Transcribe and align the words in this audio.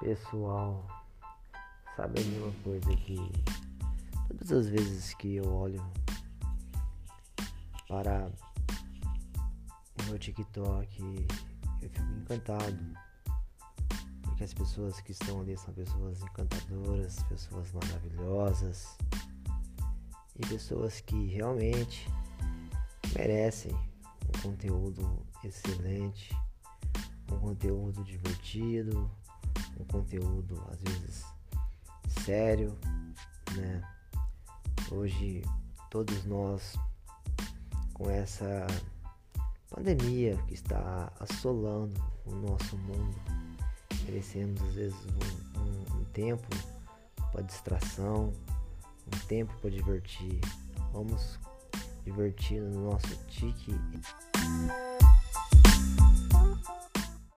Pessoal, 0.00 0.82
sabe 1.94 2.22
uma 2.22 2.50
coisa 2.64 2.96
que 2.96 3.16
todas 4.28 4.50
as 4.50 4.66
vezes 4.66 5.12
que 5.12 5.36
eu 5.36 5.44
olho 5.52 5.84
para 7.86 8.32
o 10.00 10.04
meu 10.06 10.18
TikTok, 10.18 11.26
eu 11.82 11.90
fico 11.90 12.12
encantado. 12.18 12.78
Porque 14.22 14.42
as 14.42 14.54
pessoas 14.54 14.98
que 15.02 15.12
estão 15.12 15.42
ali 15.42 15.54
são 15.58 15.74
pessoas 15.74 16.22
encantadoras, 16.22 17.22
pessoas 17.24 17.70
maravilhosas 17.72 18.96
e 20.34 20.46
pessoas 20.46 21.02
que 21.02 21.26
realmente 21.26 22.10
merecem 23.14 23.72
um 23.74 24.40
conteúdo 24.40 25.26
excelente, 25.44 26.34
um 27.30 27.38
conteúdo 27.38 28.02
divertido, 28.02 29.19
um 29.80 29.84
conteúdo 29.84 30.62
às 30.70 30.80
vezes 30.80 31.24
sério, 32.24 32.76
né? 33.56 33.82
Hoje 34.90 35.42
todos 35.90 36.24
nós 36.24 36.76
com 37.94 38.10
essa 38.10 38.66
pandemia 39.68 40.36
que 40.48 40.54
está 40.54 41.12
assolando 41.20 41.94
o 42.24 42.32
nosso 42.32 42.76
mundo, 42.78 43.16
merecemos 44.04 44.60
às 44.62 44.74
vezes 44.74 44.98
um, 45.06 45.60
um, 45.60 46.00
um 46.00 46.04
tempo 46.06 46.48
para 47.32 47.42
distração, 47.42 48.32
um 49.06 49.26
tempo 49.26 49.52
para 49.60 49.70
divertir. 49.70 50.40
Vamos 50.92 51.38
divertir 52.04 52.60
no 52.60 52.90
nosso 52.90 53.16
tique. 53.26 53.72